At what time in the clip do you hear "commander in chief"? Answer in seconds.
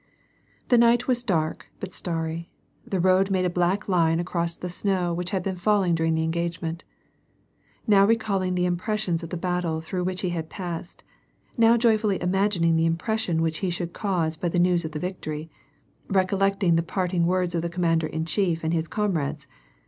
17.69-18.63